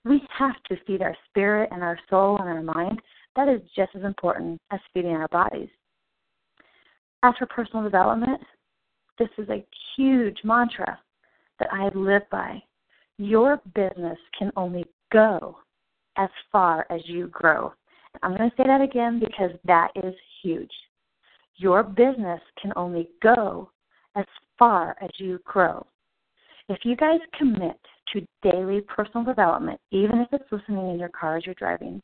We 0.04 0.22
have 0.36 0.54
to 0.68 0.76
feed 0.86 1.02
our 1.02 1.16
spirit 1.28 1.70
and 1.72 1.82
our 1.82 1.98
soul 2.10 2.38
and 2.38 2.48
our 2.48 2.62
mind. 2.62 3.00
That 3.36 3.48
is 3.48 3.60
just 3.74 3.90
as 3.94 4.04
important 4.04 4.60
as 4.70 4.80
feeding 4.92 5.12
our 5.12 5.28
bodies. 5.28 5.68
As 7.22 7.34
for 7.38 7.46
personal 7.46 7.82
development, 7.82 8.40
this 9.18 9.28
is 9.38 9.48
a 9.48 9.64
huge 9.96 10.38
mantra 10.44 10.98
that 11.58 11.68
I 11.72 11.88
lived 11.94 12.30
by. 12.30 12.62
Your 13.18 13.60
business 13.74 14.18
can 14.38 14.52
only 14.56 14.84
go 15.12 15.58
as 16.16 16.28
far 16.52 16.86
as 16.90 17.00
you 17.04 17.28
grow. 17.28 17.72
I'm 18.22 18.36
going 18.36 18.50
to 18.50 18.56
say 18.56 18.64
that 18.66 18.80
again 18.80 19.20
because 19.20 19.50
that 19.64 19.90
is 19.96 20.14
huge. 20.42 20.70
Your 21.56 21.82
business 21.82 22.40
can 22.60 22.72
only 22.76 23.08
go 23.22 23.70
as 24.18 24.26
far 24.58 24.96
as 25.00 25.10
you 25.18 25.38
grow. 25.44 25.86
If 26.68 26.80
you 26.84 26.96
guys 26.96 27.20
commit 27.38 27.78
to 28.12 28.26
daily 28.42 28.80
personal 28.82 29.24
development, 29.24 29.80
even 29.90 30.18
if 30.18 30.28
it's 30.32 30.52
listening 30.52 30.90
in 30.90 30.98
your 30.98 31.08
car 31.08 31.36
as 31.36 31.46
you're 31.46 31.54
driving, 31.54 32.02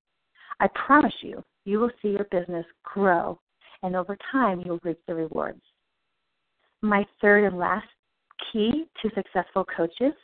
I 0.61 0.69
promise 0.87 1.15
you, 1.21 1.43
you 1.65 1.81
will 1.81 1.91
see 2.01 2.09
your 2.09 2.27
business 2.31 2.65
grow, 2.85 3.39
and 3.83 3.97
over 3.97 4.17
time, 4.31 4.63
you'll 4.65 4.81
reap 4.85 4.99
the 5.07 5.15
rewards. 5.15 5.61
My 6.83 7.05
third 7.21 7.45
and 7.45 7.59
last 7.59 7.87
key 8.53 8.85
to 9.03 9.11
successful 9.15 9.67
coaches 9.77 10.15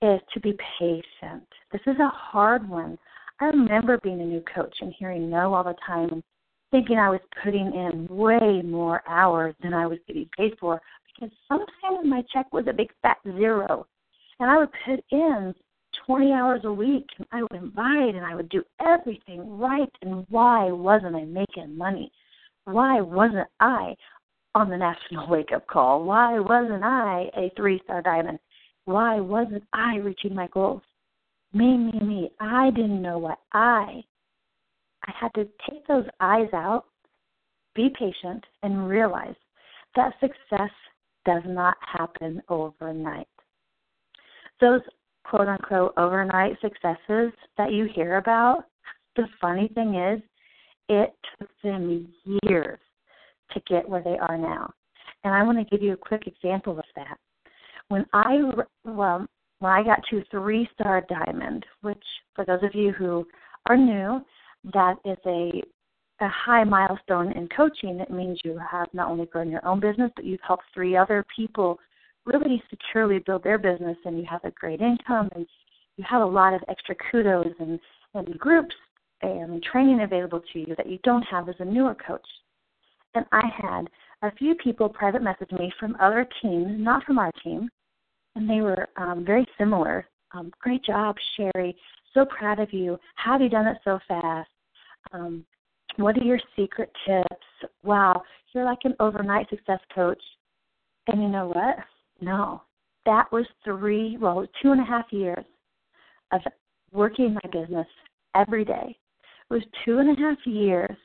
is 0.00 0.20
to 0.32 0.40
be 0.40 0.56
patient. 0.78 1.46
This 1.72 1.80
is 1.86 1.98
a 1.98 2.08
hard 2.08 2.68
one. 2.68 2.98
I 3.40 3.46
remember 3.46 3.98
being 4.02 4.20
a 4.20 4.24
new 4.24 4.42
coach 4.54 4.76
and 4.80 4.94
hearing 4.98 5.28
no 5.28 5.54
all 5.54 5.64
the 5.64 5.74
time 5.86 6.10
and 6.12 6.22
thinking 6.74 6.98
I 6.98 7.08
was 7.08 7.20
putting 7.40 7.72
in 7.72 8.08
way 8.10 8.60
more 8.64 9.00
hours 9.06 9.54
than 9.62 9.72
I 9.72 9.86
was 9.86 10.00
getting 10.08 10.28
paid 10.36 10.54
for 10.58 10.82
because 11.06 11.32
sometimes 11.46 12.04
my 12.04 12.24
check 12.32 12.52
was 12.52 12.64
a 12.68 12.72
big 12.72 12.88
fat 13.00 13.18
zero. 13.24 13.86
And 14.40 14.50
I 14.50 14.58
would 14.58 14.70
put 14.84 15.04
in 15.12 15.54
20 16.04 16.32
hours 16.32 16.62
a 16.64 16.72
week 16.72 17.06
and 17.16 17.28
I 17.30 17.42
would 17.42 17.52
invite 17.52 18.16
and 18.16 18.26
I 18.26 18.34
would 18.34 18.48
do 18.48 18.64
everything 18.84 19.56
right. 19.56 19.88
And 20.02 20.26
why 20.30 20.72
wasn't 20.72 21.14
I 21.14 21.22
making 21.22 21.78
money? 21.78 22.10
Why 22.64 23.00
wasn't 23.00 23.46
I 23.60 23.94
on 24.56 24.68
the 24.68 24.76
national 24.76 25.28
wake 25.30 25.52
up 25.54 25.68
call? 25.68 26.02
Why 26.02 26.40
wasn't 26.40 26.82
I 26.82 27.30
a 27.36 27.52
three 27.56 27.80
star 27.84 28.02
diamond? 28.02 28.40
Why 28.84 29.20
wasn't 29.20 29.62
I 29.72 29.98
reaching 29.98 30.34
my 30.34 30.48
goals? 30.48 30.82
Me, 31.52 31.76
me, 31.76 32.00
me. 32.00 32.30
I 32.40 32.70
didn't 32.70 33.00
know 33.00 33.18
what 33.18 33.38
I. 33.52 34.02
I 35.06 35.12
had 35.18 35.32
to 35.34 35.48
take 35.68 35.86
those 35.86 36.06
eyes 36.20 36.48
out, 36.52 36.86
be 37.74 37.90
patient, 37.98 38.44
and 38.62 38.88
realize 38.88 39.34
that 39.96 40.14
success 40.20 40.70
does 41.24 41.42
not 41.46 41.76
happen 41.80 42.42
overnight. 42.48 43.28
Those 44.60 44.80
quote 45.24 45.48
unquote 45.48 45.94
overnight 45.96 46.56
successes 46.60 47.32
that 47.56 47.72
you 47.72 47.88
hear 47.94 48.18
about, 48.18 48.64
the 49.16 49.26
funny 49.40 49.68
thing 49.74 49.94
is, 49.94 50.20
it 50.88 51.14
took 51.38 51.50
them 51.62 52.08
years 52.42 52.78
to 53.52 53.60
get 53.68 53.88
where 53.88 54.02
they 54.02 54.18
are 54.18 54.36
now. 54.36 54.70
And 55.24 55.34
I 55.34 55.42
want 55.42 55.58
to 55.58 55.64
give 55.64 55.82
you 55.82 55.94
a 55.94 55.96
quick 55.96 56.26
example 56.26 56.78
of 56.78 56.84
that. 56.96 57.16
When 57.88 58.04
I 58.12 58.36
well, 58.84 59.26
when 59.60 59.72
I 59.72 59.82
got 59.82 60.00
to 60.10 60.22
three 60.30 60.68
star 60.74 61.04
diamond, 61.08 61.64
which 61.82 62.02
for 62.34 62.44
those 62.44 62.62
of 62.62 62.74
you 62.74 62.92
who 62.92 63.26
are 63.68 63.76
new, 63.76 64.20
that 64.72 64.96
is 65.04 65.18
a 65.26 65.62
a 66.20 66.28
high 66.28 66.62
milestone 66.62 67.32
in 67.32 67.48
coaching. 67.48 67.98
It 67.98 68.10
means 68.10 68.40
you 68.44 68.58
have 68.70 68.88
not 68.92 69.08
only 69.08 69.26
grown 69.26 69.50
your 69.50 69.66
own 69.66 69.80
business, 69.80 70.12
but 70.14 70.24
you've 70.24 70.40
helped 70.46 70.64
three 70.72 70.96
other 70.96 71.24
people 71.34 71.78
really 72.24 72.62
securely 72.70 73.18
build 73.18 73.42
their 73.42 73.58
business, 73.58 73.96
and 74.04 74.18
you 74.18 74.24
have 74.30 74.44
a 74.44 74.52
great 74.52 74.80
income, 74.80 75.28
and 75.34 75.46
you 75.96 76.04
have 76.08 76.22
a 76.22 76.26
lot 76.26 76.54
of 76.54 76.62
extra 76.68 76.94
kudos 77.10 77.52
and, 77.58 77.80
and 78.14 78.38
groups 78.38 78.74
and 79.22 79.62
training 79.62 80.02
available 80.02 80.40
to 80.52 80.60
you 80.60 80.74
that 80.76 80.88
you 80.88 80.98
don't 81.02 81.22
have 81.22 81.48
as 81.48 81.54
a 81.58 81.64
newer 81.64 81.94
coach. 81.94 82.26
And 83.14 83.24
I 83.32 83.42
had 83.56 83.88
a 84.22 84.34
few 84.36 84.54
people 84.56 84.88
private 84.88 85.22
message 85.22 85.50
me 85.52 85.72
from 85.78 85.96
other 86.00 86.26
teams, 86.42 86.68
not 86.78 87.04
from 87.04 87.18
our 87.18 87.32
team, 87.42 87.68
and 88.36 88.48
they 88.48 88.60
were 88.60 88.88
um, 88.96 89.24
very 89.24 89.46
similar. 89.58 90.06
Um, 90.32 90.52
great 90.60 90.84
job, 90.84 91.16
Sherry. 91.36 91.76
So 92.12 92.24
proud 92.24 92.60
of 92.60 92.72
you. 92.72 92.98
How 93.16 93.32
have 93.32 93.40
you 93.40 93.48
done 93.48 93.66
it 93.66 93.78
so 93.84 93.98
fast? 94.08 94.48
Um, 95.12 95.44
what 95.96 96.16
are 96.16 96.24
your 96.24 96.40
secret 96.56 96.90
tips? 97.06 97.46
Wow, 97.82 98.22
you're 98.52 98.64
like 98.64 98.80
an 98.84 98.94
overnight 99.00 99.48
success 99.48 99.80
coach. 99.94 100.22
And 101.06 101.22
you 101.22 101.28
know 101.28 101.48
what? 101.48 101.76
No, 102.20 102.62
that 103.04 103.30
was 103.30 103.46
three, 103.64 104.16
well, 104.18 104.46
two 104.62 104.72
and 104.72 104.80
a 104.80 104.84
half 104.84 105.06
years 105.10 105.44
of 106.32 106.40
working 106.92 107.34
my 107.34 107.50
business 107.50 107.86
every 108.34 108.64
day. 108.64 108.96
It 109.50 109.54
was 109.54 109.62
two 109.84 109.98
and 109.98 110.16
a 110.16 110.20
half 110.20 110.38
years 110.46 110.96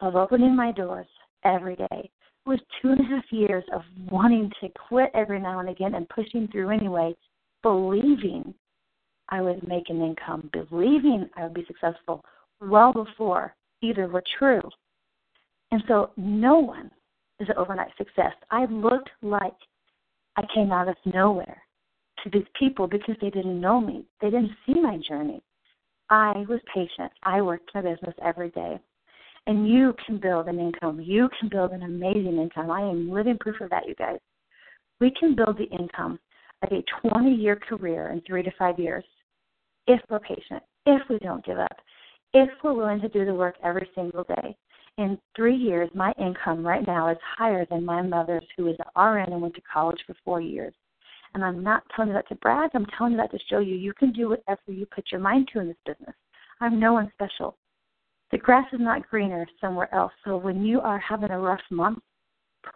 of 0.00 0.16
opening 0.16 0.56
my 0.56 0.72
doors 0.72 1.06
every 1.44 1.76
day 1.76 1.86
It 1.92 2.48
was 2.48 2.60
two 2.80 2.90
and 2.90 3.00
a 3.00 3.04
half 3.04 3.24
years 3.30 3.64
of 3.72 3.82
wanting 4.10 4.50
to 4.60 4.68
quit 4.88 5.10
every 5.14 5.40
now 5.40 5.58
and 5.60 5.68
again 5.68 5.94
and 5.94 6.08
pushing 6.08 6.48
through 6.48 6.70
anyway, 6.70 7.14
believing 7.62 8.54
I 9.28 9.40
would 9.40 9.66
make 9.66 9.90
an 9.90 10.02
income, 10.02 10.50
believing 10.52 11.28
I 11.36 11.44
would 11.44 11.54
be 11.54 11.66
successful 11.66 12.24
well 12.68 12.92
before 12.92 13.54
either 13.82 14.08
were 14.08 14.22
true. 14.38 14.62
And 15.70 15.82
so 15.88 16.10
no 16.16 16.58
one 16.58 16.90
is 17.40 17.48
an 17.48 17.56
overnight 17.56 17.90
success. 17.98 18.32
I 18.50 18.66
looked 18.66 19.10
like 19.22 19.54
I 20.36 20.42
came 20.54 20.72
out 20.72 20.88
of 20.88 20.96
nowhere 21.12 21.62
to 22.22 22.30
these 22.30 22.46
people 22.58 22.86
because 22.86 23.16
they 23.20 23.30
didn't 23.30 23.60
know 23.60 23.80
me. 23.80 24.06
They 24.20 24.30
didn't 24.30 24.52
see 24.66 24.80
my 24.80 24.98
journey. 25.08 25.42
I 26.10 26.44
was 26.48 26.60
patient. 26.72 27.10
I 27.22 27.40
worked 27.42 27.70
my 27.74 27.82
business 27.82 28.14
every 28.22 28.50
day. 28.50 28.78
And 29.46 29.68
you 29.68 29.94
can 30.06 30.18
build 30.18 30.48
an 30.48 30.58
income. 30.58 31.00
You 31.00 31.28
can 31.38 31.48
build 31.50 31.72
an 31.72 31.82
amazing 31.82 32.38
income. 32.38 32.70
I 32.70 32.80
am 32.80 33.10
living 33.10 33.36
proof 33.38 33.60
of 33.60 33.70
that, 33.70 33.86
you 33.86 33.94
guys. 33.94 34.18
We 35.00 35.12
can 35.18 35.34
build 35.34 35.58
the 35.58 35.68
income 35.76 36.18
of 36.62 36.70
a 36.72 37.08
20 37.08 37.34
year 37.34 37.56
career 37.56 38.10
in 38.10 38.22
three 38.22 38.42
to 38.42 38.50
five 38.58 38.78
years 38.78 39.04
if 39.86 40.00
we're 40.08 40.20
patient, 40.20 40.62
if 40.86 41.02
we 41.10 41.18
don't 41.18 41.44
give 41.44 41.58
up, 41.58 41.76
if 42.34 42.50
we're 42.62 42.74
willing 42.74 43.00
to 43.00 43.08
do 43.08 43.24
the 43.24 43.32
work 43.32 43.54
every 43.62 43.88
single 43.94 44.24
day. 44.24 44.56
In 44.98 45.18
three 45.34 45.56
years, 45.56 45.88
my 45.94 46.12
income 46.18 46.66
right 46.66 46.86
now 46.86 47.08
is 47.08 47.18
higher 47.36 47.64
than 47.70 47.84
my 47.84 48.02
mother's, 48.02 48.44
who 48.56 48.66
is 48.68 48.76
an 48.78 49.02
RN 49.02 49.32
and 49.32 49.40
went 49.40 49.54
to 49.54 49.62
college 49.72 49.98
for 50.06 50.14
four 50.24 50.40
years. 50.40 50.74
And 51.34 51.44
I'm 51.44 51.62
not 51.62 51.82
telling 51.94 52.10
you 52.10 52.14
that 52.14 52.28
to 52.28 52.36
brag. 52.36 52.70
I'm 52.74 52.86
telling 52.96 53.12
you 53.12 53.18
that 53.18 53.30
to 53.32 53.38
show 53.48 53.58
you 53.58 53.74
you 53.74 53.92
can 53.92 54.12
do 54.12 54.28
whatever 54.28 54.60
you 54.68 54.86
put 54.86 55.10
your 55.10 55.20
mind 55.20 55.48
to 55.52 55.60
in 55.60 55.68
this 55.68 55.76
business. 55.86 56.14
I'm 56.60 56.78
no 56.78 56.92
one 56.92 57.10
special. 57.14 57.56
The 58.30 58.38
grass 58.38 58.66
is 58.72 58.80
not 58.80 59.08
greener 59.08 59.46
somewhere 59.60 59.92
else. 59.94 60.12
So 60.24 60.36
when 60.36 60.64
you 60.64 60.80
are 60.80 60.98
having 60.98 61.30
a 61.30 61.38
rough 61.38 61.60
month, 61.70 61.98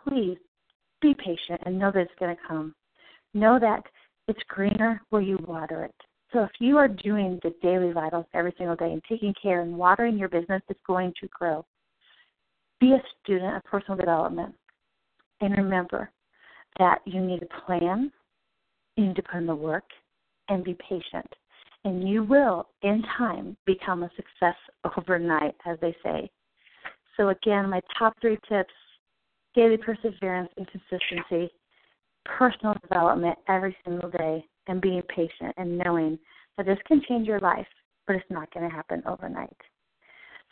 please 0.04 0.38
be 1.00 1.14
patient 1.14 1.60
and 1.66 1.78
know 1.78 1.90
that 1.92 2.00
it's 2.00 2.12
going 2.18 2.34
to 2.34 2.42
come. 2.46 2.74
Know 3.34 3.58
that 3.60 3.82
it's 4.26 4.40
greener 4.48 5.00
where 5.10 5.22
you 5.22 5.38
water 5.46 5.84
it. 5.84 6.07
So 6.32 6.42
if 6.42 6.50
you 6.60 6.76
are 6.76 6.88
doing 6.88 7.38
the 7.42 7.54
daily 7.62 7.92
vitals 7.92 8.26
every 8.34 8.54
single 8.58 8.76
day 8.76 8.92
and 8.92 9.02
taking 9.08 9.34
care 9.40 9.62
and 9.62 9.76
watering 9.76 10.18
your 10.18 10.28
business, 10.28 10.62
it's 10.68 10.80
going 10.86 11.12
to 11.20 11.28
grow. 11.28 11.64
Be 12.80 12.92
a 12.92 13.02
student 13.22 13.56
of 13.56 13.64
personal 13.64 13.98
development. 13.98 14.54
And 15.40 15.56
remember 15.56 16.10
that 16.78 16.98
you 17.06 17.20
need 17.20 17.42
a 17.42 17.66
plan, 17.66 18.12
you 18.96 19.06
need 19.06 19.16
to 19.16 19.22
put 19.22 19.38
in 19.38 19.46
the 19.46 19.54
work, 19.54 19.84
and 20.48 20.64
be 20.64 20.76
patient 20.88 21.26
and 21.84 22.08
you 22.08 22.22
will, 22.24 22.68
in 22.82 23.02
time, 23.16 23.56
become 23.66 24.02
a 24.02 24.10
success 24.16 24.56
overnight, 24.96 25.54
as 25.66 25.78
they 25.80 25.94
say. 26.02 26.30
So, 27.16 27.30
again, 27.30 27.70
my 27.70 27.80
top 27.98 28.14
three 28.20 28.38
tips 28.48 28.72
daily 29.54 29.76
perseverance 29.76 30.50
and 30.56 30.68
consistency, 30.68 31.50
personal 32.24 32.74
development 32.82 33.38
every 33.48 33.76
single 33.84 34.10
day, 34.10 34.44
and 34.68 34.80
being 34.80 35.02
patient 35.02 35.54
and 35.56 35.78
knowing 35.78 36.18
that 36.56 36.66
this 36.66 36.78
can 36.86 37.02
change 37.08 37.26
your 37.26 37.40
life, 37.40 37.66
but 38.06 38.16
it's 38.16 38.30
not 38.30 38.52
going 38.52 38.68
to 38.68 38.74
happen 38.74 39.02
overnight. 39.06 39.56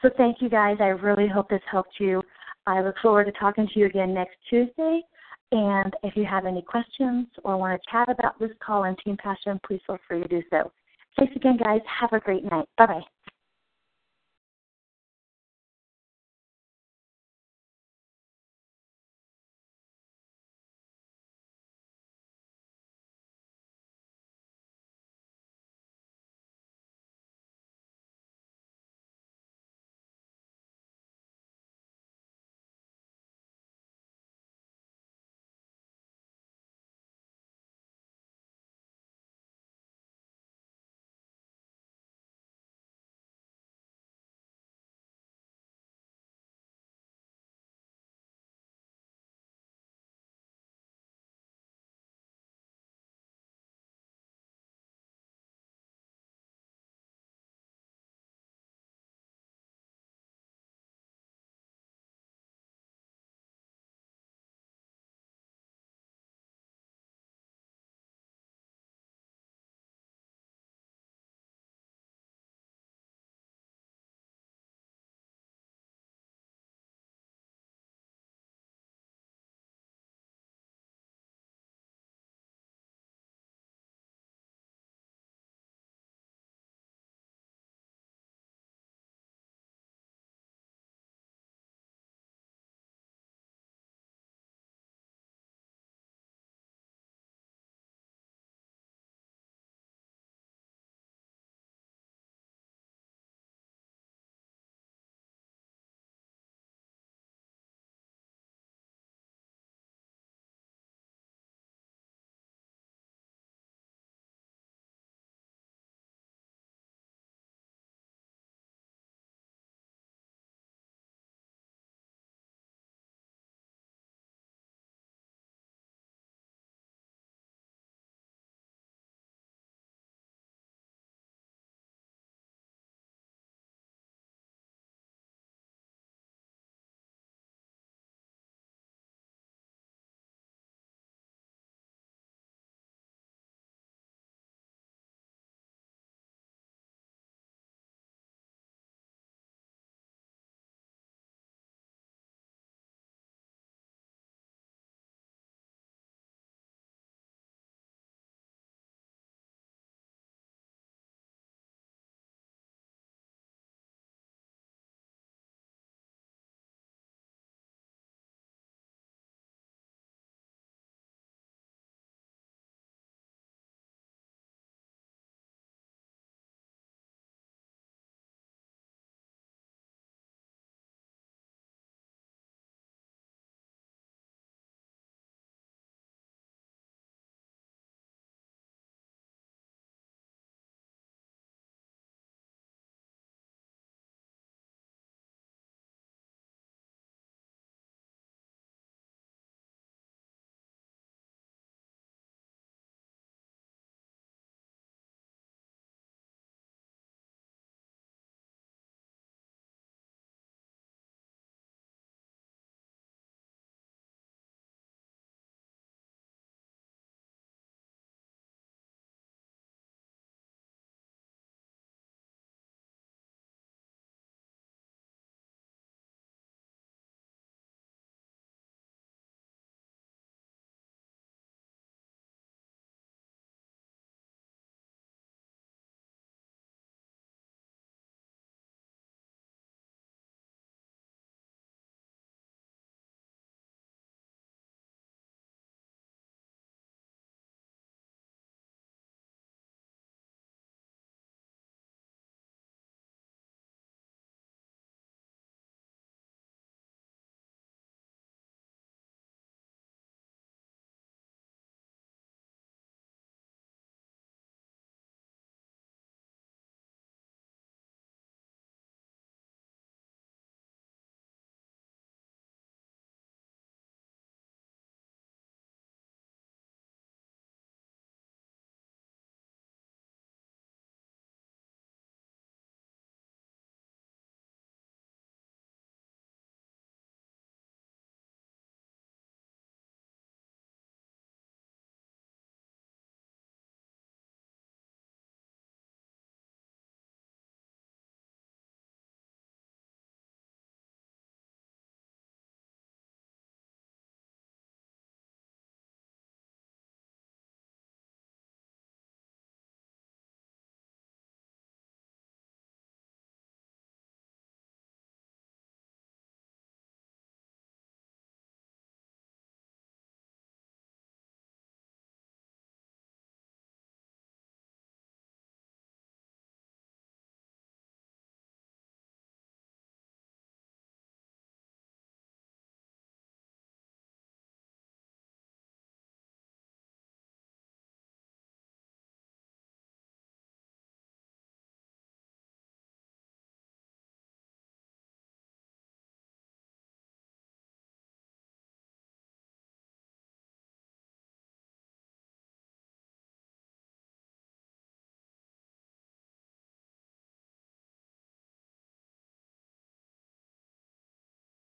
So 0.02 0.10
thank 0.16 0.38
you 0.40 0.48
guys. 0.48 0.76
I 0.80 0.88
really 0.88 1.28
hope 1.28 1.48
this 1.48 1.62
helped 1.70 1.94
you. 1.98 2.22
I 2.66 2.82
look 2.82 2.96
forward 3.00 3.24
to 3.24 3.32
talking 3.32 3.68
to 3.72 3.78
you 3.78 3.86
again 3.86 4.12
next 4.12 4.36
Tuesday. 4.50 5.00
And 5.52 5.94
if 6.02 6.16
you 6.16 6.24
have 6.24 6.44
any 6.44 6.62
questions 6.62 7.28
or 7.44 7.56
want 7.56 7.80
to 7.80 7.90
chat 7.90 8.08
about 8.08 8.38
this 8.38 8.50
call 8.64 8.84
and 8.84 8.98
Team 9.04 9.16
Passion, 9.16 9.60
please 9.66 9.80
feel 9.86 9.98
free 10.08 10.22
to 10.22 10.28
do 10.28 10.42
so. 10.50 10.72
Thanks 11.18 11.34
again, 11.36 11.56
guys. 11.56 11.80
Have 12.00 12.12
a 12.12 12.20
great 12.20 12.44
night. 12.44 12.68
Bye 12.76 12.86
bye. 12.86 13.15